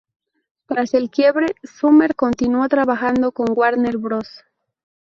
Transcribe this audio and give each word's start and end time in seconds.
Tras 0.65 0.95
el 0.95 1.11
quiebre, 1.11 1.53
Summer 1.61 2.15
continuó 2.15 2.67
trabajando 2.67 3.33
con 3.33 3.49
Warner 3.55 3.97
Bros. 3.99 4.43